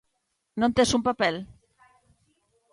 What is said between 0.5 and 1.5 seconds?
Non tes un papel.